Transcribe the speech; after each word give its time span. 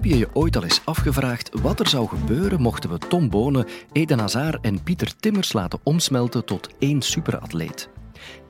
Heb 0.00 0.10
je 0.10 0.18
je 0.18 0.28
ooit 0.32 0.56
al 0.56 0.62
eens 0.62 0.80
afgevraagd 0.84 1.50
wat 1.52 1.80
er 1.80 1.88
zou 1.88 2.08
gebeuren 2.08 2.60
mochten 2.60 2.90
we 2.90 2.98
Tom 2.98 3.30
Bonen, 3.30 3.66
Eden 3.92 4.18
Hazard 4.18 4.64
en 4.64 4.82
Pieter 4.82 5.16
Timmers 5.16 5.52
laten 5.52 5.80
omsmelten 5.82 6.44
tot 6.44 6.68
één 6.78 7.02
superatleet? 7.02 7.88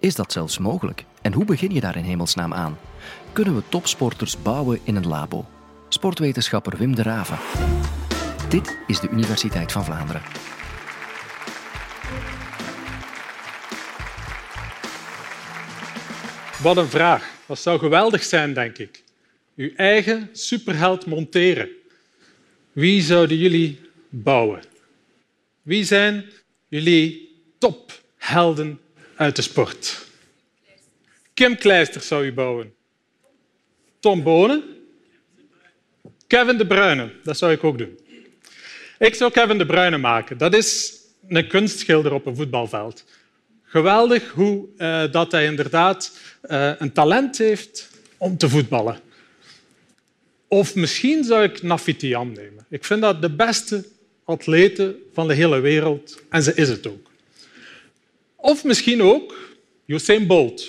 Is 0.01 0.15
dat 0.15 0.33
zelfs 0.33 0.59
mogelijk? 0.59 1.05
En 1.23 1.33
hoe 1.33 1.45
begin 1.45 1.74
je 1.74 1.81
daar 1.81 1.97
in 1.97 2.05
hemelsnaam 2.05 2.55
aan? 2.55 2.78
Kunnen 3.33 3.55
we 3.55 3.63
topsporters 3.69 4.42
bouwen 4.42 4.81
in 4.83 4.97
een 4.97 5.06
labo? 5.06 5.45
Sportwetenschapper 5.88 6.77
Wim 6.77 6.95
de 6.95 7.03
Raven. 7.03 7.38
Dit 8.49 8.78
is 8.87 9.01
de 9.01 9.09
Universiteit 9.09 9.73
van 9.73 9.85
Vlaanderen. 9.85 10.23
Wat 16.62 16.77
een 16.77 16.88
vraag. 16.88 17.30
Dat 17.46 17.59
zou 17.59 17.78
geweldig 17.78 18.23
zijn, 18.23 18.55
denk 18.55 18.78
ik. 18.78 18.99
Uw 19.56 19.70
eigen 19.77 20.28
superheld 20.32 21.06
monteren. 21.06 21.68
Wie 22.72 23.02
zouden 23.02 23.36
jullie 23.36 23.80
bouwen? 24.08 24.62
Wie 25.62 25.84
zijn 25.84 26.24
jullie 26.68 27.36
tophelden 27.58 28.80
uit 29.16 29.36
de 29.36 29.42
sport? 29.42 30.06
Kim 31.34 31.56
Kleister 31.56 32.00
zou 32.00 32.27
u 32.27 32.32
bouwen. 32.32 32.74
Tom 34.00 34.22
Bonen. 34.22 34.62
Kevin 36.27 36.56
De 36.56 36.66
Bruyne. 36.66 37.12
Dat 37.22 37.38
zou 37.38 37.52
ik 37.52 37.64
ook 37.64 37.78
doen. 37.78 37.98
Ik 38.98 39.14
zou 39.14 39.30
Kevin 39.30 39.58
De 39.58 39.66
Bruyne 39.66 39.98
maken. 39.98 40.38
Dat 40.38 40.55
is 40.55 40.98
een 41.28 41.48
kunstschilder 41.48 42.12
op 42.12 42.27
een 42.27 42.36
voetbalveld. 42.36 43.05
Geweldig 43.62 44.30
hoe 44.30 44.69
uh, 44.77 45.12
dat 45.12 45.32
hij 45.32 45.44
inderdaad 45.44 46.19
uh, 46.42 46.72
een 46.78 46.92
talent 46.92 47.38
heeft 47.38 47.91
om 48.16 48.36
te 48.36 48.48
voetballen. 48.48 49.00
Of 50.53 50.75
misschien 50.75 51.25
zou 51.25 51.43
ik 51.43 51.62
Nafitiam 51.62 52.33
nemen. 52.33 52.67
Ik 52.69 52.84
vind 52.84 53.01
dat 53.01 53.23
de 53.23 53.31
beste 53.31 53.84
atlete 54.25 54.97
van 55.12 55.29
de 55.29 55.34
hele 55.34 55.61
wereld 55.61 56.23
en 56.29 56.43
ze 56.43 56.55
is 56.55 56.69
het 56.69 56.87
ook. 56.87 57.11
Of 58.37 58.65
misschien 58.65 59.03
ook 59.03 59.56
Usain 59.87 60.27
Bolt. 60.27 60.69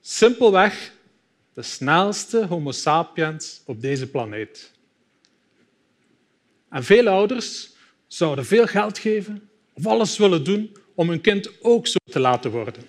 Simpelweg 0.00 0.92
de 1.54 1.62
snelste 1.62 2.46
homo 2.46 2.70
sapiens 2.70 3.60
op 3.64 3.80
deze 3.80 4.06
planeet. 4.06 4.70
En 6.68 6.84
veel 6.84 7.08
ouders 7.08 7.70
zouden 8.06 8.46
veel 8.46 8.66
geld 8.66 8.98
geven 8.98 9.48
of 9.72 9.86
alles 9.86 10.16
willen 10.18 10.44
doen 10.44 10.76
om 10.94 11.08
hun 11.08 11.20
kind 11.20 11.50
ook 11.60 11.86
zo 11.86 11.98
te 12.10 12.20
laten 12.20 12.50
worden. 12.50 12.82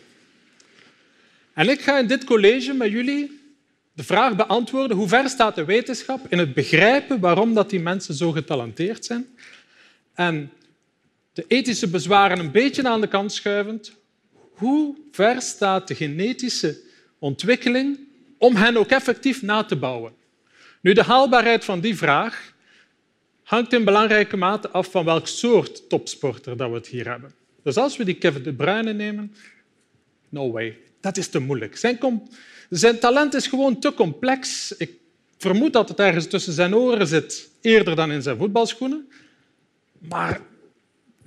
En 1.54 1.70
ik 1.70 1.82
ga 1.82 2.00
in 2.00 2.08
dit 2.08 2.24
college 2.24 2.74
met 2.74 2.92
jullie 2.92 3.43
de 3.94 4.04
vraag 4.04 4.36
beantwoorden 4.36 4.98
hoe 4.98 5.08
ver 5.08 5.30
staat 5.30 5.56
de 5.56 5.66
wetenschap 5.66 6.20
in 6.30 6.38
het 6.38 6.54
begrijpen 6.54 7.20
waarom 7.20 7.54
dat 7.54 7.70
die 7.70 7.80
mensen 7.80 8.14
zo 8.14 8.32
getalenteerd 8.32 9.06
zijn. 9.06 9.28
En 10.14 10.52
de 11.34 11.46
ethische 11.48 11.90
bezwaren 11.90 12.40
een 12.40 12.52
beetje 12.52 12.88
aan 12.88 13.02
de 13.02 13.08
kant 13.08 13.32
schuivend, 13.32 13.94
hoe 14.54 14.98
ver 15.12 15.42
staat 15.42 15.88
de 15.88 15.96
genetische 15.96 16.80
ontwikkeling 17.20 18.00
om 18.38 18.56
hen 18.56 18.78
ook 18.78 18.90
effectief 18.90 19.42
na 19.42 19.64
te 19.64 19.76
bouwen? 19.76 20.14
Nu, 20.82 20.94
de 20.94 21.04
haalbaarheid 21.04 21.66
van 21.66 21.80
die 21.80 21.98
vraag 21.98 22.54
hangt 23.44 23.74
in 23.74 23.84
belangrijke 23.84 24.38
mate 24.38 24.70
af 24.70 24.92
van 24.92 25.06
welk 25.06 25.28
soort 25.28 25.90
topsporter 25.90 26.58
dat 26.58 26.70
we 26.70 26.76
het 26.76 26.88
hier 26.88 27.10
hebben. 27.10 27.34
Dus 27.64 27.78
als 27.78 27.98
we 27.98 28.04
die 28.04 28.16
Kevin 28.16 28.44
De 28.44 28.54
Bruyne 28.54 28.94
nemen, 28.94 29.36
no 30.30 30.52
way, 30.52 30.78
dat 31.02 31.18
is 31.18 31.28
te 31.28 31.40
moeilijk. 31.40 31.78
Zijn, 31.78 31.98
zijn 32.70 33.00
talent 33.00 33.34
is 33.34 33.48
gewoon 33.48 33.80
te 33.80 33.94
complex. 33.94 34.72
Ik 34.78 34.92
vermoed 35.38 35.74
dat 35.74 35.90
het 35.90 36.00
ergens 36.00 36.28
tussen 36.28 36.54
zijn 36.54 36.76
oren 36.76 37.08
zit, 37.08 37.50
eerder 37.62 37.96
dan 37.96 38.12
in 38.12 38.22
zijn 38.22 38.38
voetbalschoenen. 38.38 39.08
Maar 40.00 40.42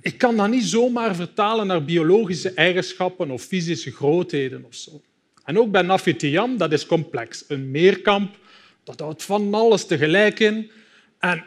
ik 0.01 0.17
kan 0.17 0.35
dat 0.35 0.49
niet 0.49 0.63
zomaar 0.63 1.15
vertalen 1.15 1.67
naar 1.67 1.83
biologische 1.83 2.51
eigenschappen 2.51 3.31
of 3.31 3.41
fysische 3.41 3.91
grootheden 3.91 4.65
of 4.65 4.75
zo. 4.75 5.01
En 5.43 5.59
ook 5.59 5.71
bij 5.71 5.81
Nafitiam, 5.81 6.57
dat 6.57 6.71
is 6.71 6.85
complex. 6.85 7.43
Een 7.47 7.71
meerkamp, 7.71 8.37
dat 8.83 8.99
houdt 8.99 9.23
van 9.23 9.53
alles 9.53 9.85
tegelijk 9.85 10.39
in. 10.39 10.71
En 11.19 11.43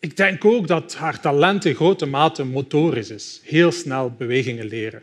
ik 0.00 0.16
denk 0.16 0.44
ook 0.44 0.66
dat 0.68 0.94
haar 0.94 1.20
talent 1.20 1.64
in 1.64 1.74
grote 1.74 2.06
mate 2.06 2.44
motorisch 2.44 3.10
is. 3.10 3.40
Heel 3.42 3.72
snel 3.72 4.10
bewegingen 4.10 4.66
leren. 4.66 5.02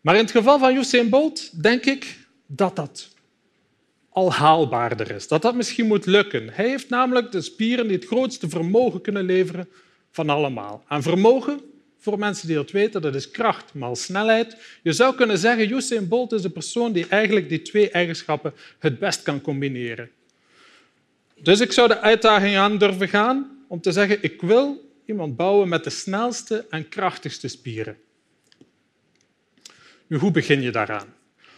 Maar 0.00 0.14
in 0.14 0.20
het 0.20 0.30
geval 0.30 0.58
van 0.58 0.76
Usain 0.76 1.08
Bolt 1.08 1.62
denk 1.62 1.84
ik 1.84 2.18
dat 2.46 2.76
dat 2.76 3.08
al 4.16 4.32
haalbaarder 4.32 5.10
is. 5.10 5.28
Dat 5.28 5.42
dat 5.42 5.54
misschien 5.54 5.86
moet 5.86 6.06
lukken. 6.06 6.48
Hij 6.52 6.68
heeft 6.68 6.88
namelijk 6.88 7.32
de 7.32 7.40
spieren 7.40 7.86
die 7.86 7.96
het 7.96 8.06
grootste 8.06 8.48
vermogen 8.48 9.00
kunnen 9.00 9.24
leveren 9.24 9.68
van 10.10 10.30
allemaal. 10.30 10.84
En 10.88 11.02
vermogen, 11.02 11.60
voor 11.98 12.18
mensen 12.18 12.46
die 12.46 12.56
dat 12.56 12.70
weten, 12.70 13.02
dat 13.02 13.14
is 13.14 13.30
kracht 13.30 13.74
maal 13.74 13.96
snelheid. 13.96 14.56
Je 14.82 14.92
zou 14.92 15.14
kunnen 15.14 15.38
zeggen, 15.38 15.70
Usain 15.70 16.08
Bolt 16.08 16.32
is 16.32 16.42
de 16.42 16.50
persoon 16.50 16.92
die 16.92 17.06
eigenlijk 17.08 17.48
die 17.48 17.62
twee 17.62 17.90
eigenschappen 17.90 18.54
het 18.78 18.98
best 18.98 19.22
kan 19.22 19.40
combineren. 19.40 20.10
Dus 21.34 21.60
ik 21.60 21.72
zou 21.72 21.88
de 21.88 22.00
uitdaging 22.00 22.56
aan 22.56 22.78
durven 22.78 23.08
gaan 23.08 23.64
om 23.68 23.80
te 23.80 23.92
zeggen, 23.92 24.22
ik 24.22 24.40
wil 24.40 24.90
iemand 25.04 25.36
bouwen 25.36 25.68
met 25.68 25.84
de 25.84 25.90
snelste 25.90 26.66
en 26.70 26.88
krachtigste 26.88 27.48
spieren. 27.48 27.96
Nu, 30.06 30.16
hoe 30.18 30.30
begin 30.30 30.62
je 30.62 30.70
daaraan? 30.70 31.15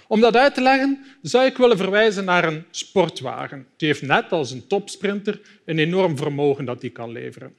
Om 0.08 0.20
dat 0.20 0.36
uit 0.36 0.54
te 0.54 0.62
leggen, 0.62 1.04
zou 1.22 1.46
ik 1.46 1.56
willen 1.56 1.76
verwijzen 1.76 2.24
naar 2.24 2.44
een 2.44 2.64
sportwagen. 2.70 3.66
Die 3.76 3.88
heeft 3.88 4.02
net 4.02 4.32
als 4.32 4.50
een 4.50 4.66
topsprinter 4.66 5.40
een 5.64 5.78
enorm 5.78 6.16
vermogen 6.16 6.64
dat 6.64 6.80
die 6.80 6.90
kan 6.90 7.12
leveren. 7.12 7.54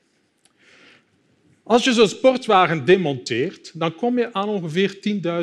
Als 1.63 1.83
je 1.83 1.93
zo'n 1.93 2.07
sportwagen 2.07 2.85
demonteert, 2.85 3.71
dan 3.73 3.95
kom 3.95 4.17
je 4.17 4.33
aan 4.33 4.47
ongeveer 4.47 4.97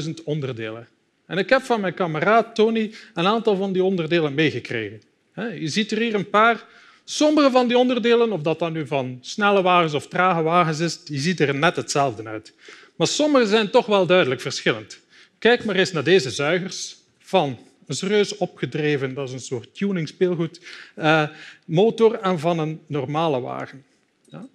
10.000 0.04 0.24
onderdelen. 0.24 0.88
En 1.26 1.38
ik 1.38 1.48
heb 1.48 1.62
van 1.62 1.80
mijn 1.80 1.94
kameraad 1.94 2.54
Tony 2.54 2.94
een 3.14 3.26
aantal 3.26 3.56
van 3.56 3.72
die 3.72 3.84
onderdelen 3.84 4.34
meegekregen. 4.34 5.02
Je 5.34 5.68
ziet 5.68 5.90
er 5.90 5.98
hier 5.98 6.14
een 6.14 6.30
paar 6.30 6.66
Sommige 7.08 7.50
van 7.50 7.68
die 7.68 7.78
onderdelen, 7.78 8.32
of 8.32 8.40
dat 8.40 8.58
dan 8.58 8.72
nu 8.72 8.86
van 8.86 9.18
snelle 9.20 9.62
wagens 9.62 9.94
of 9.94 10.08
trage 10.08 10.42
wagens 10.42 10.78
is, 10.80 11.04
die 11.04 11.18
ziet 11.18 11.40
er 11.40 11.54
net 11.54 11.76
hetzelfde 11.76 12.24
uit. 12.24 12.52
Maar 12.96 13.06
sommige 13.06 13.46
zijn 13.46 13.70
toch 13.70 13.86
wel 13.86 14.06
duidelijk 14.06 14.40
verschillend. 14.40 15.00
Kijk 15.38 15.64
maar 15.64 15.76
eens 15.76 15.92
naar 15.92 16.04
deze 16.04 16.30
zuigers 16.30 16.96
van 17.18 17.58
een 17.86 17.94
serieus 17.94 18.36
opgedreven, 18.36 19.14
dat 19.14 19.28
is 19.28 19.34
een 19.34 19.40
soort 19.40 19.74
tuning 19.74 20.08
speelgoed, 20.08 20.60
uh, 20.96 21.28
motor 21.64 22.20
en 22.20 22.38
van 22.38 22.58
een 22.58 22.80
normale 22.86 23.40
wagen. 23.40 23.84
Ja? 24.30 24.46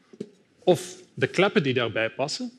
Of 0.64 0.96
de 1.14 1.28
kleppen 1.28 1.64
die 1.64 1.74
daarbij 1.74 2.10
passen. 2.10 2.52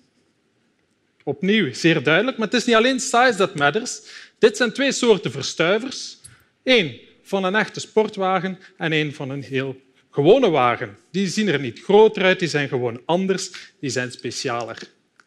Opnieuw, 1.24 1.74
zeer 1.74 2.02
duidelijk, 2.02 2.36
maar 2.36 2.46
het 2.46 2.56
is 2.56 2.64
niet 2.64 2.76
alleen 2.76 3.00
size 3.00 3.34
that 3.36 3.54
matters. 3.54 4.00
Dit 4.38 4.56
zijn 4.56 4.72
twee 4.72 4.92
soorten 4.92 5.30
verstuivers. 5.30 6.18
Eén 6.64 7.00
van 7.22 7.44
een 7.44 7.54
echte 7.54 7.80
sportwagen 7.80 8.58
en 8.76 8.92
een 8.92 9.14
van 9.14 9.30
een 9.30 9.42
heel 9.42 9.80
gewone 10.10 10.50
wagen. 10.50 10.96
Die 11.10 11.28
zien 11.28 11.48
er 11.48 11.60
niet 11.60 11.80
groter 11.80 12.22
uit, 12.22 12.38
die 12.38 12.48
zijn 12.48 12.68
gewoon 12.68 13.00
anders, 13.04 13.50
die 13.80 13.90
zijn 13.90 14.12
specialer. 14.12 14.78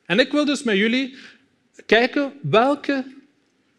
En 0.06 0.20
ik 0.20 0.32
wil 0.32 0.46
dus 0.46 0.64
met 0.64 0.78
jullie 0.78 1.16
kijken 1.86 2.34
welke 2.42 3.06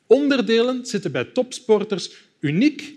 onderdelen 0.06 0.86
zitten 0.86 1.12
bij 1.12 1.24
topsporters 1.24 2.10
uniek 2.40 2.94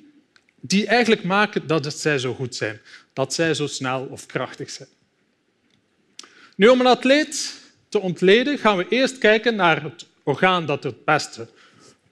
die 0.60 0.88
eigenlijk 0.88 1.24
maken 1.24 1.68
dat 1.68 1.94
zij 1.94 2.20
zo 2.20 2.34
goed 2.34 2.56
zijn, 2.56 2.80
dat 3.14 3.34
zij 3.34 3.54
zo 3.54 3.68
snel 3.68 4.06
of 4.06 4.26
krachtig 4.26 4.70
zijn. 4.70 4.90
Nu, 6.56 6.68
om 6.68 6.80
een 6.80 6.88
atleet 6.88 7.62
te 7.90 8.00
ontleden, 8.00 8.58
gaan 8.58 8.78
we 8.78 8.86
eerst 8.90 9.18
kijken 9.18 9.56
naar 9.56 9.84
het 9.84 10.06
orgaan 10.24 10.66
dat 10.66 10.84
het 10.84 11.06
beste 11.06 11.48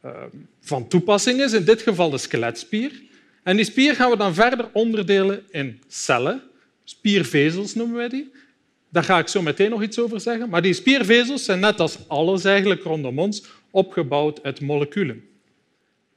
uh, 0.06 0.24
van 0.62 0.88
toepassing 0.88 1.42
is, 1.42 1.54
in 1.54 1.64
dit 1.64 1.82
geval 1.82 2.10
de 2.10 2.18
skeletspier. 2.18 3.02
En 3.44 3.56
die 3.56 3.66
spier 3.66 3.96
gaan 3.96 4.10
we 4.10 4.18
dan 4.18 4.34
verder 4.34 4.70
onderdelen 4.74 5.44
in 5.50 5.82
cellen. 5.88 6.42
Spiervezels 6.84 7.76
noemen 7.76 7.96
wij 7.96 8.10
die. 8.10 8.32
Daar 8.98 9.06
ga 9.06 9.20
ik 9.20 9.28
zo 9.28 9.42
meteen 9.42 9.70
nog 9.70 9.84
iets 9.84 10.00
over 10.00 10.20
zeggen. 10.20 10.50
Maar 10.50 10.62
die 10.62 10.74
spiervezels 10.74 11.44
zijn 11.44 11.60
net 11.60 11.80
als 11.80 11.98
alles 12.08 12.44
eigenlijk 12.44 12.84
rondom 12.84 13.20
ons 13.20 13.44
opgebouwd 13.72 14.44
uit 14.44 14.62
moleculen. 14.62 15.24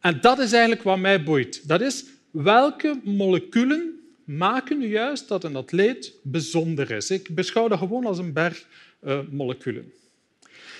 En 0.01 0.21
dat 0.21 0.39
is 0.39 0.53
eigenlijk 0.53 0.83
wat 0.83 0.99
mij 0.99 1.23
boeit. 1.23 1.69
Dat 1.69 1.81
is 1.81 2.05
welke 2.31 3.01
moleculen 3.05 4.01
maken 4.25 4.79
nu 4.79 4.87
juist 4.87 5.29
dat 5.29 5.45
een 5.45 5.57
atleet 5.57 6.15
bijzonder 6.23 6.91
is. 6.91 7.11
Ik 7.11 7.35
beschouw 7.35 7.69
dat 7.69 7.79
gewoon 7.79 8.07
als 8.07 8.19
een 8.19 8.33
berg 8.33 8.67
uh, 9.05 9.19
moleculen. 9.31 9.93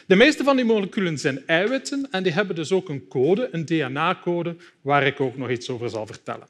De 0.07 0.17
meeste 0.17 0.45
van 0.45 0.57
die 0.57 0.65
moleculen 0.65 1.19
zijn 1.19 1.47
eiwitten 1.47 2.09
en 2.11 2.23
die 2.23 2.33
hebben 2.33 2.57
dus 2.57 2.73
ook 2.73 2.89
een 2.89 3.09
code, 3.09 3.49
een 3.53 3.65
DNA-code, 3.65 4.57
waar 4.81 5.07
ik 5.07 5.21
ook 5.21 5.37
nog 5.37 5.51
iets 5.51 5.71
over 5.71 5.91
zal 5.91 6.07
vertellen. 6.07 6.49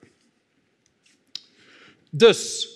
Dus, 2.11 2.69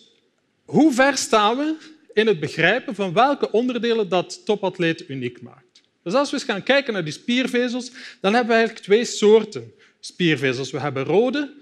hoe 0.65 0.93
ver 0.93 1.17
staan 1.17 1.57
we 1.57 1.93
in 2.15 2.27
het 2.27 2.41
begrijpen 2.41 2.95
van 2.95 3.13
welke 3.13 3.51
onderdelen 3.51 4.09
dat 4.09 4.45
topatleet 4.45 5.09
uniek 5.09 5.43
maakt? 5.43 5.83
Dus 6.03 6.15
als 6.15 6.31
we 6.31 6.37
eens 6.37 6.45
gaan 6.45 6.63
kijken 6.63 6.93
naar 6.93 7.05
die 7.05 7.13
spiervezels, 7.13 7.93
dan 8.21 8.35
hebben 8.35 8.53
we 8.53 8.59
eigenlijk 8.59 8.87
twee 8.87 9.05
soorten 9.05 9.73
spiervezels. 10.01 10.71
We 10.71 10.81
hebben 10.81 11.05
rode 11.05 11.55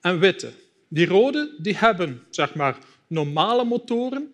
en 0.00 0.18
witte. 0.18 0.50
Die 0.88 1.06
rode 1.06 1.54
die 1.58 1.76
hebben 1.76 2.22
zeg 2.30 2.54
maar, 2.54 2.78
normale 3.06 3.64
motoren 3.64 4.32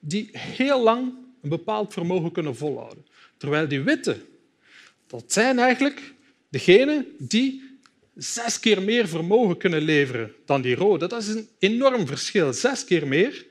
die 0.00 0.28
heel 0.32 0.82
lang 0.82 1.12
een 1.42 1.48
bepaald 1.48 1.92
vermogen 1.92 2.32
kunnen 2.32 2.56
volhouden. 2.56 3.06
Terwijl 3.36 3.68
die 3.68 3.80
witte, 3.80 4.16
dat 5.06 5.24
zijn 5.26 5.58
eigenlijk 5.58 6.14
degenen 6.48 7.06
die 7.18 7.62
zes 8.16 8.60
keer 8.60 8.82
meer 8.82 9.08
vermogen 9.08 9.56
kunnen 9.56 9.82
leveren 9.82 10.32
dan 10.44 10.62
die 10.62 10.74
rode. 10.74 11.06
Dat 11.06 11.22
is 11.22 11.28
een 11.28 11.48
enorm 11.58 12.06
verschil, 12.06 12.52
zes 12.52 12.84
keer 12.84 13.06
meer, 13.06 13.46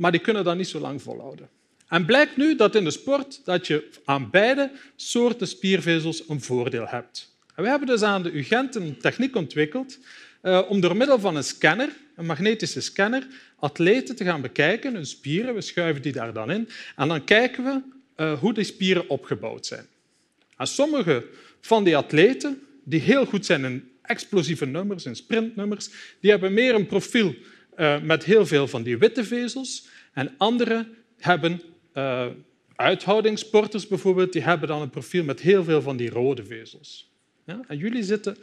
maar 0.00 0.12
die 0.12 0.20
kunnen 0.20 0.44
dat 0.44 0.56
niet 0.56 0.68
zo 0.68 0.78
lang 0.78 1.02
volhouden. 1.02 1.48
En 1.88 2.04
blijkt 2.04 2.36
nu 2.36 2.56
dat 2.56 2.74
in 2.74 2.84
de 2.84 2.90
sport 2.90 3.40
dat 3.44 3.66
je 3.66 3.88
aan 4.04 4.30
beide 4.30 4.70
soorten 4.96 5.48
spiervezels 5.48 6.28
een 6.28 6.40
voordeel 6.40 6.86
hebt. 6.86 7.36
En 7.54 7.62
we 7.62 7.68
hebben 7.68 7.88
dus 7.88 8.02
aan 8.02 8.22
de 8.22 8.30
UGent 8.30 8.74
een 8.74 8.96
techniek 8.98 9.36
ontwikkeld 9.36 9.98
uh, 10.42 10.62
om 10.68 10.80
door 10.80 10.96
middel 10.96 11.18
van 11.18 11.36
een 11.36 11.44
scanner, 11.44 11.88
een 12.16 12.26
magnetische 12.26 12.80
scanner, 12.80 13.26
atleten 13.56 14.16
te 14.16 14.24
gaan 14.24 14.40
bekijken, 14.40 14.94
hun 14.94 15.06
spieren. 15.06 15.54
We 15.54 15.60
schuiven 15.60 16.02
die 16.02 16.12
daar 16.12 16.32
dan 16.32 16.50
in. 16.50 16.68
En 16.96 17.08
dan 17.08 17.24
kijken 17.24 17.64
we 17.64 17.80
uh, 18.16 18.38
hoe 18.38 18.54
die 18.54 18.64
spieren 18.64 19.08
opgebouwd 19.08 19.66
zijn. 19.66 19.86
En 20.56 20.66
sommige 20.66 21.26
van 21.60 21.84
die 21.84 21.96
atleten 21.96 22.62
die 22.84 23.00
heel 23.00 23.26
goed 23.26 23.46
zijn 23.46 23.64
in 23.64 23.90
explosieve 24.02 24.66
nummers, 24.66 25.04
in 25.04 25.16
sprintnummers, 25.16 25.90
die 26.20 26.30
hebben 26.30 26.52
meer 26.52 26.74
een 26.74 26.86
profiel 26.86 27.34
uh, 27.80 28.00
met 28.00 28.24
heel 28.24 28.46
veel 28.46 28.68
van 28.68 28.82
die 28.82 28.98
witte 28.98 29.24
vezels. 29.24 29.86
En 30.12 30.34
anderen 30.36 30.96
hebben 31.16 31.62
uh, 31.94 32.26
uithoudingssporters 32.76 33.86
bijvoorbeeld, 33.86 34.32
die 34.32 34.42
hebben 34.42 34.68
dan 34.68 34.82
een 34.82 34.90
profiel 34.90 35.24
met 35.24 35.40
heel 35.40 35.64
veel 35.64 35.82
van 35.82 35.96
die 35.96 36.10
rode 36.10 36.44
vezels. 36.44 37.10
Ja? 37.46 37.60
En 37.68 37.76
jullie 37.76 38.02
zitten 38.02 38.36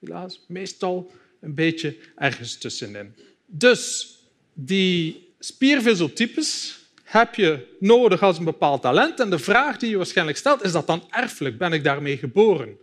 helaas 0.00 0.44
meestal 0.48 1.10
een 1.40 1.54
beetje 1.54 1.96
ergens 2.16 2.58
tussenin. 2.58 3.14
Dus 3.46 4.16
die 4.52 5.28
spiervezeltypes 5.38 6.78
heb 7.02 7.34
je 7.34 7.76
nodig 7.80 8.22
als 8.22 8.38
een 8.38 8.44
bepaald 8.44 8.82
talent. 8.82 9.20
En 9.20 9.30
de 9.30 9.38
vraag 9.38 9.76
die 9.76 9.90
je 9.90 9.96
waarschijnlijk 9.96 10.38
stelt, 10.38 10.62
is 10.62 10.72
dat 10.72 10.86
dan 10.86 11.04
erfelijk? 11.10 11.58
Ben 11.58 11.72
ik 11.72 11.84
daarmee 11.84 12.16
geboren? 12.16 12.78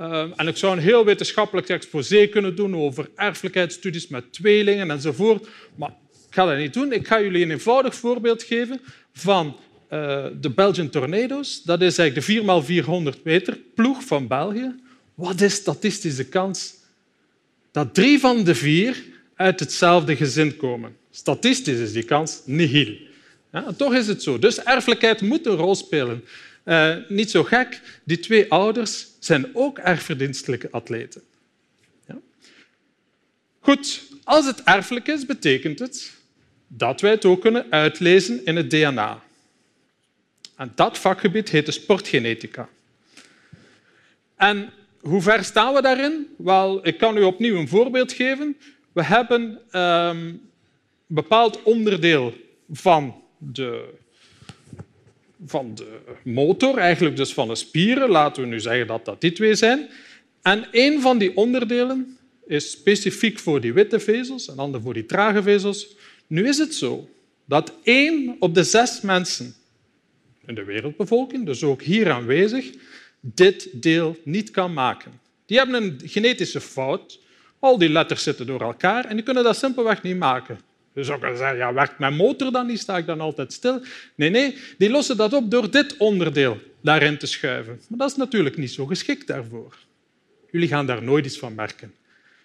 Uh, 0.00 0.24
en 0.36 0.48
ik 0.48 0.56
zou 0.56 0.76
een 0.76 0.82
heel 0.82 1.04
wetenschappelijk 1.04 1.68
exposé 1.68 2.26
kunnen 2.26 2.56
doen 2.56 2.76
over 2.76 3.10
erfelijkheidsstudies 3.16 4.08
met 4.08 4.32
tweelingen 4.32 4.90
enzovoort. 4.90 5.48
Maar 5.74 5.94
ik 6.28 6.34
ga 6.34 6.44
dat 6.44 6.58
niet 6.58 6.74
doen. 6.74 6.92
Ik 6.92 7.06
ga 7.06 7.20
jullie 7.20 7.42
een 7.42 7.50
eenvoudig 7.50 7.94
voorbeeld 7.94 8.42
geven 8.42 8.80
van 9.12 9.46
uh, 9.92 10.26
de 10.40 10.50
Belgian 10.50 10.88
Tornado's. 10.88 11.62
Dat 11.62 11.82
is 11.82 11.98
eigenlijk 11.98 12.26
de 12.26 13.14
4x400 13.16 13.22
meter 13.22 13.58
ploeg 13.74 14.04
van 14.04 14.26
België. 14.26 14.74
Wat 15.14 15.40
is 15.40 15.54
statistisch 15.54 16.16
de 16.16 16.24
kans 16.24 16.74
dat 17.72 17.94
drie 17.94 18.18
van 18.18 18.44
de 18.44 18.54
vier 18.54 19.02
uit 19.34 19.60
hetzelfde 19.60 20.16
gezin 20.16 20.56
komen? 20.56 20.96
Statistisch 21.10 21.78
is 21.78 21.92
die 21.92 22.02
kans 22.02 22.42
nihil. 22.44 22.96
Ja, 23.52 23.72
toch 23.76 23.94
is 23.94 24.06
het 24.06 24.22
zo. 24.22 24.38
Dus 24.38 24.62
erfelijkheid 24.62 25.20
moet 25.20 25.46
een 25.46 25.56
rol 25.56 25.74
spelen. 25.74 26.24
Uh, 26.64 26.96
niet 27.08 27.30
zo 27.30 27.42
gek, 27.42 27.80
die 28.04 28.18
twee 28.18 28.50
ouders 28.50 29.06
zijn 29.18 29.50
ook 29.52 29.78
erfverdienstelijke 29.78 30.68
atleten. 30.70 31.22
Ja? 32.06 32.18
Goed, 33.60 34.02
als 34.24 34.46
het 34.46 34.62
erfelijk 34.62 35.08
is, 35.08 35.26
betekent 35.26 35.78
het 35.78 36.12
dat 36.66 37.00
wij 37.00 37.10
het 37.10 37.24
ook 37.24 37.40
kunnen 37.40 37.66
uitlezen 37.70 38.44
in 38.44 38.56
het 38.56 38.70
DNA. 38.70 39.22
En 40.56 40.72
dat 40.74 40.98
vakgebied 40.98 41.48
heet 41.48 41.66
de 41.66 41.72
sportgenetica. 41.72 42.68
En 44.36 44.72
hoe 45.00 45.22
ver 45.22 45.44
staan 45.44 45.74
we 45.74 45.82
daarin? 45.82 46.34
Wel, 46.36 46.86
ik 46.86 46.98
kan 46.98 47.16
u 47.16 47.22
opnieuw 47.22 47.56
een 47.56 47.68
voorbeeld 47.68 48.12
geven. 48.12 48.56
We 48.92 49.04
hebben 49.04 49.42
um, 49.42 49.80
een 49.80 50.50
bepaald 51.06 51.62
onderdeel 51.62 52.34
van 52.70 53.22
de, 53.38 53.94
van 55.46 55.74
de 55.74 55.98
motor, 56.22 56.78
eigenlijk 56.78 57.16
dus 57.16 57.34
van 57.34 57.48
de 57.48 57.54
spieren. 57.54 58.08
Laten 58.08 58.42
we 58.42 58.48
nu 58.48 58.60
zeggen 58.60 58.86
dat 58.86 59.04
dat 59.04 59.20
die 59.20 59.32
twee 59.32 59.54
zijn. 59.54 59.88
En 60.42 60.68
een 60.70 61.00
van 61.00 61.18
die 61.18 61.36
onderdelen 61.36 62.18
is 62.46 62.70
specifiek 62.70 63.38
voor 63.38 63.60
die 63.60 63.72
witte 63.72 64.00
vezels 64.00 64.48
en 64.48 64.58
ander 64.58 64.80
voor 64.80 64.94
die 64.94 65.06
trage 65.06 65.42
vezels. 65.42 65.96
Nu 66.26 66.48
is 66.48 66.58
het 66.58 66.74
zo 66.74 67.08
dat 67.44 67.72
één 67.82 68.36
op 68.38 68.54
de 68.54 68.64
zes 68.64 69.00
mensen 69.00 69.54
in 70.46 70.54
de 70.54 70.64
wereldbevolking, 70.64 71.46
dus 71.46 71.62
ook 71.62 71.82
hier 71.82 72.10
aanwezig, 72.10 72.70
dit 73.20 73.68
deel 73.72 74.16
niet 74.24 74.50
kan 74.50 74.72
maken. 74.72 75.20
Die 75.46 75.58
hebben 75.58 75.82
een 75.82 76.00
genetische 76.04 76.60
fout. 76.60 77.18
Al 77.58 77.78
die 77.78 77.88
letters 77.88 78.22
zitten 78.22 78.46
door 78.46 78.60
elkaar 78.60 79.04
en 79.04 79.16
die 79.16 79.24
kunnen 79.24 79.44
dat 79.44 79.56
simpelweg 79.56 80.02
niet 80.02 80.16
maken. 80.16 80.58
Dus 80.94 81.10
ook 81.10 81.24
al 81.24 81.36
zeggen, 81.36 81.56
ja, 81.56 81.72
werkt 81.72 81.98
mijn 81.98 82.14
motor 82.14 82.52
dan 82.52 82.66
niet? 82.66 82.78
Sta 82.78 82.96
ik 82.96 83.06
dan 83.06 83.20
altijd 83.20 83.52
stil? 83.52 83.82
Nee, 84.14 84.30
nee, 84.30 84.58
die 84.78 84.90
lossen 84.90 85.16
dat 85.16 85.32
op 85.32 85.50
door 85.50 85.70
dit 85.70 85.96
onderdeel 85.96 86.58
daarin 86.80 87.18
te 87.18 87.26
schuiven. 87.26 87.80
Maar 87.88 87.98
dat 87.98 88.10
is 88.10 88.16
natuurlijk 88.16 88.56
niet 88.56 88.70
zo 88.70 88.86
geschikt 88.86 89.26
daarvoor. 89.26 89.76
Jullie 90.50 90.68
gaan 90.68 90.86
daar 90.86 91.02
nooit 91.02 91.26
iets 91.26 91.38
van 91.38 91.54
merken. 91.54 91.94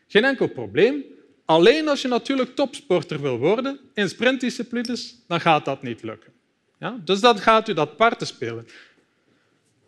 Geen 0.08 0.24
enkel 0.24 0.48
probleem. 0.48 1.04
Alleen 1.46 1.88
als 1.88 2.02
je 2.02 2.08
natuurlijk 2.08 2.56
topsporter 2.56 3.22
wil 3.22 3.38
worden 3.38 3.80
in 3.94 4.10
sprintdisciplines, 4.10 5.16
dan 5.28 5.42
gaat 5.42 5.66
dat 5.66 5.84
niet 5.84 6.04
lukken. 6.04 6.32
Ja? 6.80 7.00
Dus 7.04 7.20
dan 7.20 7.38
gaat 7.38 7.70
u 7.70 7.74
dat 7.74 7.96
parten 7.96 8.28
spelen. 8.28 8.68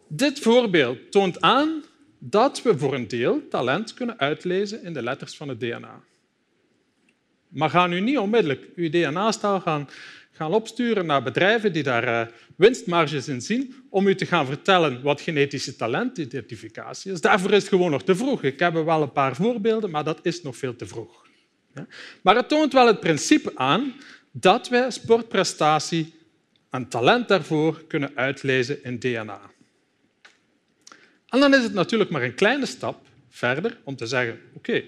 Dit 0.07 0.39
voorbeeld 0.39 1.11
toont 1.11 1.41
aan 1.41 1.83
dat 2.19 2.61
we 2.61 2.77
voor 2.77 2.93
een 2.93 3.07
deel 3.07 3.47
talent 3.47 3.93
kunnen 3.93 4.19
uitlezen 4.19 4.83
in 4.83 4.93
de 4.93 5.03
letters 5.03 5.35
van 5.35 5.49
het 5.49 5.59
DNA. 5.59 6.01
Maar 7.51 7.69
ga 7.69 7.87
nu 7.87 7.99
niet 7.99 8.17
onmiddellijk 8.17 8.67
uw 8.75 8.89
DNA-staal 8.89 9.59
gaan, 9.59 9.87
opsturen 10.49 11.05
naar 11.05 11.23
bedrijven 11.23 11.73
die 11.73 11.83
daar 11.83 12.07
uh, 12.07 12.33
winstmarges 12.55 13.27
in 13.27 13.41
zien 13.41 13.75
om 13.89 14.07
u 14.07 14.15
te 14.15 14.25
gaan 14.25 14.45
vertellen 14.45 15.01
wat 15.01 15.21
genetische 15.21 15.75
talentidentificatie 15.75 17.11
is. 17.11 17.21
Daarvoor 17.21 17.51
is 17.51 17.57
het 17.57 17.67
gewoon 17.67 17.91
nog 17.91 18.03
te 18.03 18.15
vroeg. 18.15 18.43
Ik 18.43 18.59
heb 18.59 18.73
wel 18.73 19.01
een 19.01 19.11
paar 19.11 19.35
voorbeelden, 19.35 19.89
maar 19.89 20.03
dat 20.03 20.19
is 20.21 20.41
nog 20.41 20.57
veel 20.57 20.75
te 20.75 20.85
vroeg. 20.85 21.25
Maar 22.21 22.35
het 22.35 22.49
toont 22.49 22.73
wel 22.73 22.87
het 22.87 22.99
principe 22.99 23.51
aan 23.55 23.93
dat 24.31 24.69
wij 24.69 24.91
sportprestatie 24.91 26.13
en 26.69 26.87
talent 26.87 27.27
daarvoor 27.27 27.83
kunnen 27.87 28.11
uitlezen 28.15 28.83
in 28.83 28.99
DNA. 28.99 29.41
En 31.27 31.39
dan 31.39 31.53
is 31.53 31.63
het 31.63 31.73
natuurlijk 31.73 32.09
maar 32.09 32.23
een 32.23 32.35
kleine 32.35 32.65
stap 32.65 33.05
verder 33.29 33.77
om 33.83 33.95
te 33.95 34.05
zeggen, 34.05 34.39
oké, 34.53 34.83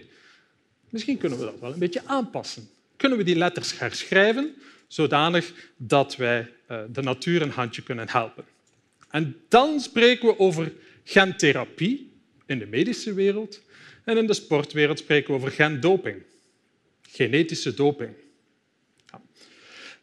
Misschien 0.93 1.17
kunnen 1.17 1.39
we 1.39 1.45
dat 1.45 1.59
wel 1.59 1.73
een 1.73 1.79
beetje 1.79 2.01
aanpassen. 2.05 2.69
Kunnen 2.97 3.17
we 3.17 3.23
die 3.23 3.35
letters 3.35 3.79
herschrijven 3.79 4.55
zodanig 4.87 5.53
dat 5.77 6.15
wij 6.15 6.51
eh, 6.67 6.81
de 6.89 7.01
natuur 7.01 7.41
een 7.41 7.49
handje 7.49 7.81
kunnen 7.81 8.09
helpen? 8.09 8.45
En 9.09 9.41
dan 9.47 9.79
spreken 9.79 10.27
we 10.27 10.39
over 10.39 10.73
gentherapie 11.03 12.11
in 12.45 12.59
de 12.59 12.65
medische 12.65 13.13
wereld 13.13 13.61
en 14.03 14.17
in 14.17 14.27
de 14.27 14.33
sportwereld 14.33 14.99
spreken 14.99 15.29
we 15.29 15.39
over 15.39 15.51
gendoping, 15.51 16.23
genetische 17.01 17.73
doping. 17.73 18.13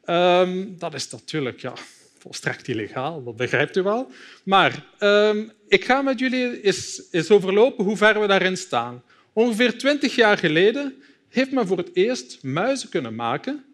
Um, 0.06 0.78
dat 0.78 0.94
is 0.94 1.10
natuurlijk 1.10 1.60
ja, 1.60 1.72
volstrekt 2.18 2.68
illegaal, 2.68 3.24
dat 3.24 3.36
begrijpt 3.36 3.76
u 3.76 3.82
wel. 3.82 4.10
Maar 4.44 4.86
um, 4.98 5.52
ik 5.68 5.84
ga 5.84 6.02
met 6.02 6.18
jullie 6.18 6.62
eens, 6.62 7.02
eens 7.10 7.30
overlopen 7.30 7.84
hoe 7.84 7.96
ver 7.96 8.20
we 8.20 8.26
daarin 8.26 8.56
staan. 8.56 9.02
Ongeveer 9.40 9.78
twintig 9.78 10.14
jaar 10.14 10.38
geleden 10.38 10.94
heeft 11.28 11.50
men 11.50 11.66
voor 11.66 11.76
het 11.76 11.90
eerst 11.92 12.38
muizen 12.42 12.88
kunnen 12.88 13.14
maken. 13.14 13.64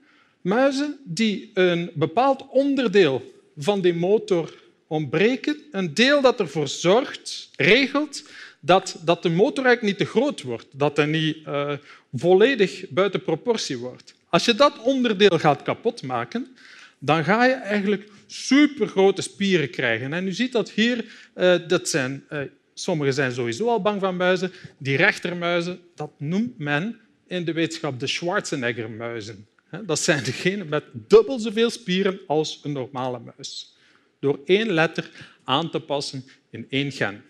Muizen 0.41 0.99
die 1.05 1.51
een 1.55 1.91
bepaald 1.95 2.47
onderdeel 2.51 3.35
van 3.57 3.81
die 3.81 3.95
motor 3.95 4.55
ontbreken. 4.87 5.57
Een 5.71 5.95
deel 5.95 6.21
dat 6.21 6.41
ervoor 6.41 6.69
zorgt, 6.69 7.51
regelt, 7.57 8.23
dat, 8.61 8.97
dat 9.05 9.23
de 9.23 9.29
motor 9.29 9.65
eigenlijk 9.65 9.99
niet 9.99 10.07
te 10.09 10.19
groot 10.19 10.43
wordt. 10.43 10.67
Dat 10.73 10.97
hij 10.97 11.07
niet 11.07 11.37
uh, 11.47 11.73
volledig 12.13 12.89
buiten 12.89 13.23
proportie 13.23 13.79
wordt. 13.79 14.15
Als 14.29 14.45
je 14.45 14.55
dat 14.55 14.83
onderdeel 14.83 15.39
gaat 15.39 15.63
kapotmaken, 15.63 16.57
dan 16.99 17.25
ga 17.25 17.45
je 17.45 17.53
eigenlijk 17.53 18.09
supergrote 18.27 19.23
spieren 19.23 19.71
krijgen. 19.71 20.13
En 20.13 20.27
u 20.27 20.33
ziet 20.33 20.53
dat 20.53 20.71
hier, 20.71 21.05
uh, 21.37 21.55
dat 21.69 21.89
zijn 21.89 22.25
uh, 22.31 22.41
Sommigen 22.78 23.14
zijn 23.14 23.33
sowieso 23.33 23.68
al 23.68 23.83
bang 23.83 24.00
van 24.00 24.16
muizen. 24.16 24.52
Die 24.78 24.97
rechtermuizen, 24.97 25.80
dat 25.95 26.11
noemt 26.18 26.59
men 26.59 27.00
in 27.26 27.45
de 27.45 27.52
wetenschap 27.52 28.00
de 28.00 28.06
Schwarzenegger-muizen. 28.06 29.47
Dat 29.87 29.99
zijn 29.99 30.25
degenen 30.25 30.68
met 30.68 30.85
dubbel 30.92 31.38
zoveel 31.38 31.71
spieren 31.71 32.21
als 32.26 32.61
een 32.62 32.73
normale 32.73 33.18
muis. 33.18 33.76
Door 34.21 34.40
één 34.45 34.73
letter 34.73 35.11
aan 35.45 35.71
te 35.71 35.80
passen 35.80 36.25
in 36.50 36.66
één 36.71 36.92
gen. 36.92 37.25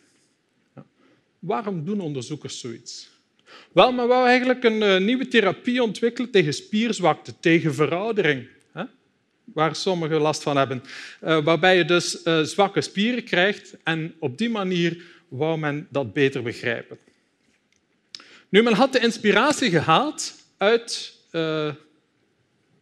Waarom 1.38 1.84
doen 1.84 2.00
onderzoekers 2.00 2.60
zoiets? 2.60 3.08
Wel, 3.72 3.92
men 3.92 4.08
wou 4.08 4.26
eigenlijk 4.26 4.64
een 4.64 4.82
eh, 4.82 5.00
nieuwe 5.00 5.28
therapie 5.28 5.82
ontwikkelen 5.82 6.30
tegen 6.30 6.54
spierzwakte, 6.54 7.34
tegen 7.40 7.74
veroudering, 7.74 8.48
waar 9.44 9.76
sommigen 9.76 10.20
last 10.20 10.42
van 10.42 10.56
hebben. 10.56 10.82
Eh, 11.20 11.44
waarbij 11.44 11.76
je 11.76 11.84
dus 11.84 12.22
eh, 12.22 12.42
zwakke 12.42 12.80
spieren 12.80 13.24
krijgt 13.24 13.76
en 13.82 14.14
op 14.18 14.38
die 14.38 14.50
manier 14.50 15.04
wou 15.28 15.59
men 15.59 15.87
dat 15.90 16.12
beter 16.12 16.42
begrijpen. 16.42 16.99
Nu, 18.49 18.62
men 18.62 18.73
had 18.73 18.92
de 18.92 19.00
inspiratie 19.00 19.71
gehaald 19.71 20.35
uit 20.56 21.14
uh, 21.33 21.73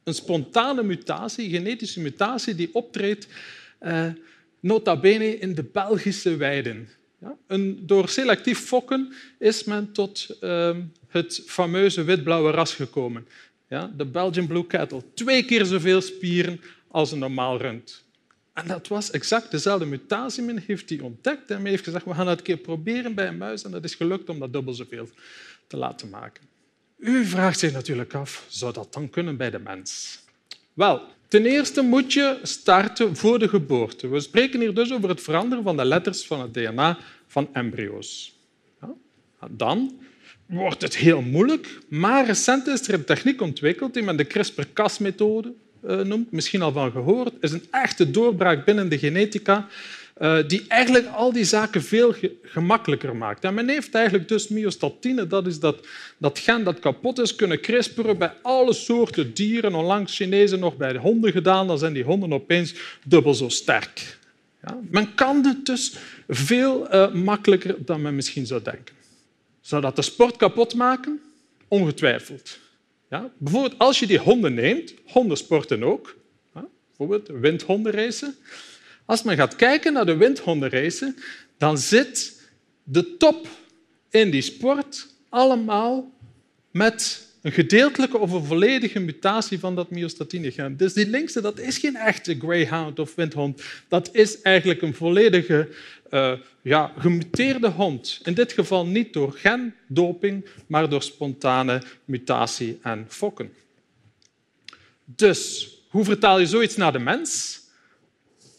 Een 0.05 0.15
spontane 0.15 0.83
mutatie, 0.83 1.51
genetische 1.51 2.01
mutatie, 2.01 2.55
die 2.55 2.75
optreedt 2.75 3.27
uh, 3.81 4.07
nota 4.61 4.97
bene 4.97 5.39
in 5.39 5.55
de 5.55 5.63
Belgische 5.63 6.37
weiden. 6.37 6.89
Ja? 7.21 7.37
Een, 7.47 7.87
door 7.87 8.09
selectief 8.09 8.59
fokken 8.59 9.13
is 9.39 9.65
men 9.65 9.93
tot 9.93 10.39
uh, 10.41 10.77
het 11.09 11.43
fameuze 11.47 12.05
wit-blauwe 12.05 12.51
ras 12.51 12.75
gekomen. 12.75 13.27
Ja? 13.69 13.93
De 13.97 14.05
Belgian 14.05 14.47
Blue 14.47 14.67
Cattle. 14.67 15.03
Twee 15.15 15.45
keer 15.45 15.65
zoveel 15.65 16.01
spieren 16.01 16.61
als 16.89 17.13
een 17.13 17.19
normaal 17.19 17.59
rund. 17.59 18.04
En 18.55 18.67
dat 18.67 18.89
was 18.89 19.11
exact 19.11 19.51
dezelfde 19.51 19.87
mutatie. 19.87 20.43
Men 20.43 20.63
heeft 20.67 20.89
die 20.89 21.05
ontdekt 21.05 21.51
en 21.51 21.65
heeft 21.65 21.85
gezegd, 21.85 22.05
we 22.05 22.15
gaan 22.15 22.27
het 22.27 22.39
een 22.39 22.45
keer 22.45 22.57
proberen 22.57 23.15
bij 23.15 23.29
een 23.29 23.37
muis. 23.37 23.65
En 23.65 23.71
dat 23.71 23.85
is 23.85 23.95
gelukt 23.95 24.29
om 24.29 24.39
dat 24.39 24.53
dubbel 24.53 24.75
zoveel 24.75 25.09
te 25.67 25.77
laten 25.77 26.09
maken. 26.09 26.45
U 26.99 27.25
vraagt 27.25 27.59
zich 27.59 27.73
natuurlijk 27.73 28.15
af, 28.15 28.45
zou 28.49 28.73
dat 28.73 28.93
dan 28.93 29.11
kunnen 29.11 29.37
bij 29.37 29.51
de 29.51 29.59
mens? 29.59 30.19
Wel, 30.73 31.03
ten 31.29 31.47
eerste 31.47 31.83
moet 31.83 32.13
je 32.13 32.39
starten 32.43 33.17
voor 33.17 33.39
de 33.39 33.49
geboorte. 33.49 34.09
We 34.09 34.21
spreken 34.21 34.61
hier 34.61 34.75
dus 34.75 34.93
over 34.93 35.09
het 35.09 35.21
veranderen 35.21 35.65
van 35.65 35.77
de 35.77 35.85
letters 35.85 36.27
van 36.27 36.41
het 36.41 36.55
DNA 36.55 36.99
van 37.27 37.49
embryo's. 37.53 38.39
Dan 39.51 40.01
wordt 40.47 40.83
het 40.83 40.97
heel 40.97 41.21
moeilijk, 41.21 41.79
maar 41.89 42.27
recent 42.27 42.67
is 42.67 42.89
er 42.89 42.95
een 42.95 43.05
techniek 43.05 43.41
ontwikkeld 43.41 43.95
die 43.95 44.03
men 44.03 44.17
de 44.17 44.25
CRISPR-Cas-methode 44.25 45.55
noemt, 45.87 46.33
misschien 46.33 46.63
al 46.63 46.73
van 46.73 46.91
gehoord, 46.91 47.33
is 47.41 47.53
een 47.53 47.65
echte 47.71 48.11
doorbraak 48.11 48.65
binnen 48.65 48.89
de 48.89 48.99
genetica 48.99 49.69
uh, 50.19 50.39
die 50.47 50.65
eigenlijk 50.69 51.07
al 51.07 51.33
die 51.33 51.45
zaken 51.45 51.83
veel 51.83 52.15
gemakkelijker 52.43 53.17
maakt. 53.17 53.45
En 53.45 53.55
men 53.55 53.69
heeft 53.69 53.95
eigenlijk 53.95 54.29
dus 54.29 54.49
myostatine, 54.49 55.27
dat 55.27 55.47
is 55.47 55.61
dat, 55.61 55.87
dat 56.19 56.39
gen 56.39 56.65
dat 56.65 56.79
kapot 56.79 57.19
is, 57.19 57.35
kunnen 57.35 57.61
crisperen 57.61 58.19
bij 58.19 58.33
alle 58.43 58.73
soorten 58.73 59.35
dieren. 59.35 59.75
Onlangs 59.75 60.17
Chinezen 60.17 60.59
nog 60.59 60.77
bij 60.77 60.93
de 60.93 60.99
honden 60.99 61.33
gedaan, 61.33 61.67
dan 61.67 61.79
zijn 61.79 61.93
die 61.93 62.05
honden 62.05 62.33
opeens 62.33 62.75
dubbel 63.05 63.35
zo 63.35 63.49
sterk. 63.49 64.19
Ja? 64.63 64.79
Men 64.91 65.15
kan 65.15 65.45
het 65.45 65.67
dus 65.67 65.95
veel 66.29 66.95
uh, 66.95 67.13
makkelijker 67.13 67.77
dan 67.79 68.03
men 68.03 68.15
misschien 68.15 68.47
zou 68.47 68.63
denken. 68.63 68.95
Zou 69.61 69.83
dat 69.83 69.97
de 69.97 70.03
sport 70.03 70.37
kapot 70.37 70.75
maken? 70.75 71.21
Ongetwijfeld. 71.69 72.59
Bijvoorbeeld 73.39 73.79
als 73.79 73.99
je 73.99 74.07
die 74.07 74.19
honden 74.19 74.55
neemt, 74.55 74.95
honden 75.07 75.37
sporten 75.37 75.83
ook, 75.83 76.17
ja? 76.55 76.67
bijvoorbeeld 76.89 77.41
windhondenracen. 77.41 78.35
Als 79.05 79.23
men 79.23 79.37
gaat 79.37 79.57
kijken 79.57 79.93
naar 79.93 80.07
de 80.07 80.17
windhondenracen, 80.17 81.17
dan 81.59 81.79
zit 81.79 82.43
de 82.83 83.17
top 83.17 83.49
in 84.11 84.31
die 84.31 84.43
sport 84.43 85.09
allemaal 85.29 86.13
met 86.71 87.25
een 87.43 87.53
gedeeltelijke 87.53 88.19
of 88.19 88.33
een 88.33 88.45
volledige 88.45 89.01
mutatie 89.01 89.59
van 89.59 89.75
dat 89.75 89.91
myostatine-gen. 89.91 90.77
Dus 90.77 90.93
die 90.93 91.09
linkse, 91.09 91.41
dat 91.41 91.59
is 91.59 91.79
geen 91.79 91.97
echte 91.97 92.39
greyhound 92.39 92.99
of 92.99 93.15
windhond. 93.15 93.63
Dat 93.89 94.09
is 94.13 94.41
eigenlijk 94.41 94.83
een 94.83 94.95
volledige 94.95 95.69
uh, 96.15 96.33
ja, 96.63 96.93
gemuteerde 96.99 97.69
hond. 97.69 98.21
In 98.23 98.35
dit 98.35 98.53
geval 98.53 98.87
niet 98.87 99.13
door 99.13 99.33
gendoping, 99.33 100.49
maar 100.67 100.89
door 100.89 101.03
spontane 101.03 101.83
mutatie 102.05 102.79
en 102.83 103.07
fokken. 103.09 103.53
Dus, 105.05 105.69
hoe 105.89 106.05
vertaal 106.05 106.39
je 106.39 106.47
zoiets 106.47 106.77
naar 106.77 106.93
de 106.93 106.99
mens? 106.99 107.61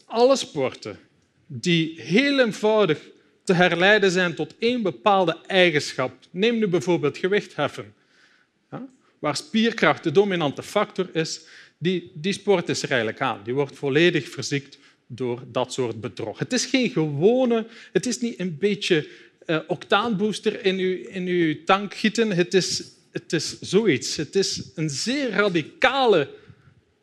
Alle 0.05 0.35
sporten 0.35 0.99
die 1.47 2.01
heel 2.01 2.39
eenvoudig 2.39 2.99
te 3.43 3.53
herleiden 3.53 4.11
zijn 4.11 4.35
tot 4.35 4.55
één 4.59 4.81
bepaalde 4.81 5.37
eigenschap. 5.47 6.13
Neem 6.31 6.57
nu 6.57 6.67
bijvoorbeeld 6.67 7.17
gewichtheffen 7.17 7.93
waar 9.25 9.35
spierkracht 9.35 10.03
de 10.03 10.11
dominante 10.11 10.63
factor 10.63 11.09
is, 11.13 11.41
die, 11.77 12.11
die 12.13 12.33
sport 12.33 12.69
is 12.69 12.83
er 12.83 12.89
eigenlijk 12.89 13.21
aan. 13.21 13.41
Die 13.43 13.53
wordt 13.53 13.75
volledig 13.75 14.29
verziekt 14.29 14.77
door 15.07 15.43
dat 15.47 15.73
soort 15.73 16.01
bedrog. 16.01 16.39
Het 16.39 16.53
is 16.53 16.65
geen 16.65 16.89
gewone, 16.89 17.67
het 17.91 18.05
is 18.05 18.19
niet 18.19 18.39
een 18.39 18.57
beetje 18.57 19.07
uh, 19.45 19.59
octaanbooster 19.67 20.65
in 20.65 20.77
uw, 20.77 20.95
in 21.07 21.27
uw 21.27 21.63
tank 21.63 21.93
gieten. 21.93 22.31
Het 22.31 22.53
is, 22.53 22.83
het 23.11 23.33
is 23.33 23.59
zoiets. 23.59 24.15
Het 24.15 24.35
is 24.35 24.61
een 24.75 24.89
zeer 24.89 25.29
radicale 25.29 26.29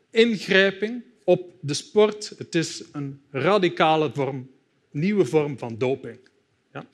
ingrijping 0.09 1.03
op 1.23 1.51
de 1.59 1.73
sport. 1.73 2.33
Het 2.37 2.55
is 2.55 2.83
een 2.91 3.21
radicale 3.31 4.11
vorm, 4.13 4.49
nieuwe 4.91 5.25
vorm 5.25 5.57
van 5.57 5.77
doping. 5.77 6.17
Ja. 6.73 6.85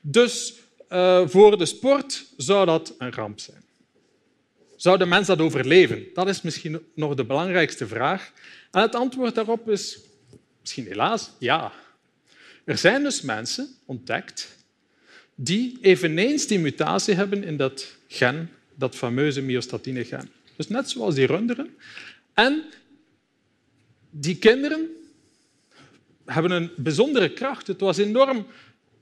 Dus 0.00 0.54
uh, 0.92 1.28
voor 1.28 1.58
de 1.58 1.66
sport 1.66 2.26
zou 2.36 2.66
dat 2.66 2.94
een 2.98 3.12
ramp 3.12 3.40
zijn. 3.40 3.64
Zou 4.76 4.98
de 4.98 5.06
mens 5.06 5.26
dat 5.26 5.40
overleven? 5.40 6.06
Dat 6.14 6.28
is 6.28 6.42
misschien 6.42 6.80
nog 6.94 7.14
de 7.14 7.24
belangrijkste 7.24 7.86
vraag. 7.86 8.32
En 8.70 8.80
het 8.80 8.94
antwoord 8.94 9.34
daarop 9.34 9.70
is 9.70 9.98
misschien 10.66 10.86
helaas 10.86 11.30
ja. 11.38 11.72
Er 12.64 12.78
zijn 12.78 13.02
dus 13.02 13.20
mensen 13.20 13.68
ontdekt 13.84 14.56
die 15.34 15.78
eveneens 15.80 16.46
die 16.46 16.58
mutatie 16.58 17.14
hebben 17.14 17.44
in 17.44 17.56
dat 17.56 17.96
gen, 18.08 18.50
dat 18.74 18.94
fameuze 18.94 19.40
myostatine-gen. 19.42 20.30
Dus 20.56 20.68
net 20.68 20.90
zoals 20.90 21.14
die 21.14 21.26
runderen. 21.26 21.76
En 22.34 22.62
die 24.10 24.36
kinderen 24.36 24.88
hebben 26.24 26.50
een 26.50 26.70
bijzondere 26.76 27.32
kracht. 27.32 27.66
Het 27.66 27.80
was 27.80 27.98
enorm 27.98 28.46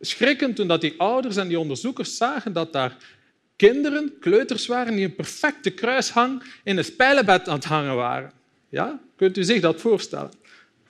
schrikkend 0.00 0.56
toen 0.56 0.78
die 0.78 0.94
ouders 1.00 1.36
en 1.36 1.48
die 1.48 1.58
onderzoekers 1.58 2.16
zagen 2.16 2.52
dat 2.52 2.72
daar 2.72 2.96
kinderen, 3.56 4.18
kleuters 4.20 4.66
waren, 4.66 4.94
die 4.94 5.04
een 5.04 5.14
perfecte 5.14 5.70
kruishang 5.70 6.42
in 6.64 6.76
een 6.76 6.84
spijlenbed 6.84 7.48
aan 7.48 7.54
het 7.54 7.64
hangen 7.64 7.94
waren. 7.94 8.32
Ja? 8.68 9.00
Kunt 9.16 9.36
u 9.36 9.44
zich 9.44 9.60
dat 9.60 9.80
voorstellen? 9.80 10.30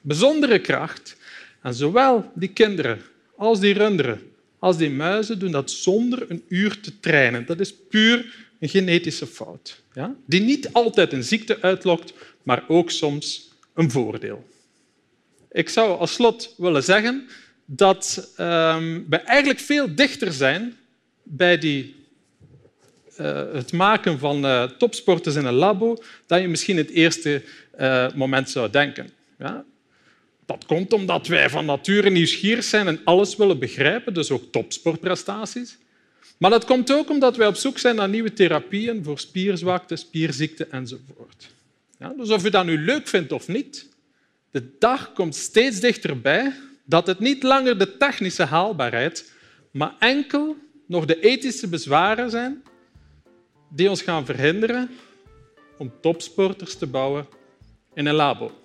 Bijzondere 0.04 0.58
kracht. 0.58 1.16
En 1.62 1.74
zowel 1.74 2.30
die 2.34 2.48
kinderen 2.48 3.00
als 3.36 3.60
die 3.60 3.74
runderen 3.74 4.20
als 4.64 4.76
die 4.76 4.90
muizen 4.90 5.38
doen 5.38 5.50
dat 5.50 5.70
zonder 5.70 6.30
een 6.30 6.44
uur 6.48 6.80
te 6.80 7.00
trainen. 7.00 7.46
Dat 7.46 7.60
is 7.60 7.74
puur 7.74 8.34
een 8.60 8.68
genetische 8.68 9.26
fout. 9.26 9.82
Ja? 9.92 10.14
Die 10.26 10.40
niet 10.40 10.72
altijd 10.72 11.12
een 11.12 11.24
ziekte 11.24 11.60
uitlokt, 11.60 12.12
maar 12.42 12.64
ook 12.68 12.90
soms 12.90 13.50
een 13.74 13.90
voordeel. 13.90 14.44
Ik 15.52 15.68
zou 15.68 15.98
als 15.98 16.12
slot 16.12 16.54
willen 16.56 16.82
zeggen 16.82 17.28
dat 17.64 18.32
um, 18.40 19.06
we 19.08 19.16
eigenlijk 19.16 19.60
veel 19.60 19.94
dichter 19.94 20.32
zijn 20.32 20.76
bij 21.22 21.58
die 21.58 21.94
uh, 23.20 23.52
het 23.52 23.72
maken 23.72 24.18
van 24.18 24.44
uh, 24.44 24.62
topsporters 24.62 25.34
in 25.34 25.44
een 25.44 25.54
labo 25.54 26.02
dan 26.26 26.40
je 26.40 26.48
misschien 26.48 26.76
het 26.76 26.90
eerste 26.90 27.42
uh, 27.80 28.06
moment 28.14 28.50
zou 28.50 28.70
denken. 28.70 29.10
Ja? 29.38 29.64
Dat 30.46 30.64
komt 30.66 30.92
omdat 30.92 31.26
wij 31.26 31.50
van 31.50 31.64
nature 31.64 32.10
nieuwsgierig 32.10 32.64
zijn 32.64 32.86
en 32.86 33.00
alles 33.04 33.36
willen 33.36 33.58
begrijpen, 33.58 34.14
dus 34.14 34.30
ook 34.30 34.52
topsportprestaties. 34.52 35.78
Maar 36.38 36.50
dat 36.50 36.64
komt 36.64 36.92
ook 36.92 37.10
omdat 37.10 37.36
wij 37.36 37.46
op 37.46 37.56
zoek 37.56 37.78
zijn 37.78 37.96
naar 37.96 38.08
nieuwe 38.08 38.32
therapieën 38.32 39.04
voor 39.04 39.18
spierzwakte, 39.18 39.96
spierziekte 39.96 40.66
enzovoort. 40.66 41.50
Ja, 41.98 42.14
dus 42.16 42.30
of 42.30 42.42
je 42.42 42.50
dat 42.50 42.64
nu 42.64 42.78
leuk 42.78 43.08
vindt 43.08 43.32
of 43.32 43.48
niet, 43.48 43.88
de 44.50 44.68
dag 44.78 45.12
komt 45.12 45.34
steeds 45.34 45.80
dichterbij 45.80 46.52
dat 46.84 47.06
het 47.06 47.18
niet 47.18 47.42
langer 47.42 47.78
de 47.78 47.96
technische 47.96 48.44
haalbaarheid, 48.44 49.32
maar 49.70 49.94
enkel 49.98 50.56
nog 50.86 51.04
de 51.04 51.20
ethische 51.20 51.68
bezwaren 51.68 52.30
zijn 52.30 52.62
die 53.68 53.90
ons 53.90 54.02
gaan 54.02 54.26
verhinderen 54.26 54.90
om 55.78 55.92
topsporters 56.00 56.76
te 56.76 56.86
bouwen 56.86 57.26
in 57.94 58.06
een 58.06 58.14
labo. 58.14 58.63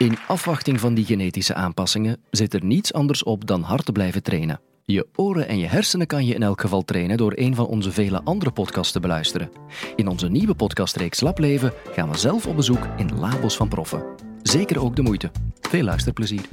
In 0.00 0.18
afwachting 0.26 0.80
van 0.80 0.94
die 0.94 1.04
genetische 1.04 1.54
aanpassingen 1.54 2.20
zit 2.30 2.54
er 2.54 2.64
niets 2.64 2.92
anders 2.92 3.22
op 3.22 3.46
dan 3.46 3.62
hard 3.62 3.84
te 3.84 3.92
blijven 3.92 4.22
trainen. 4.22 4.60
Je 4.84 5.06
oren 5.14 5.48
en 5.48 5.58
je 5.58 5.66
hersenen 5.66 6.06
kan 6.06 6.26
je 6.26 6.34
in 6.34 6.42
elk 6.42 6.60
geval 6.60 6.82
trainen 6.82 7.16
door 7.16 7.32
een 7.34 7.54
van 7.54 7.66
onze 7.66 7.92
vele 7.92 8.22
andere 8.24 8.50
podcasts 8.50 8.92
te 8.92 9.00
beluisteren. 9.00 9.50
In 9.96 10.08
onze 10.08 10.28
nieuwe 10.28 10.54
podcastreeks 10.54 11.20
Lableven 11.20 11.72
gaan 11.92 12.10
we 12.10 12.18
zelf 12.18 12.46
op 12.46 12.56
bezoek 12.56 12.88
in 12.96 13.18
labos 13.18 13.56
van 13.56 13.68
proffen. 13.68 14.04
Zeker 14.42 14.80
ook 14.80 14.96
de 14.96 15.02
moeite. 15.02 15.30
Veel 15.60 15.84
luisterplezier. 15.84 16.48